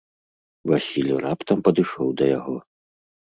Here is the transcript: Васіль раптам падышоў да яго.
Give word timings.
Васіль 0.69 1.09
раптам 1.25 1.61
падышоў 1.67 2.09
да 2.21 2.25
яго. 2.37 2.57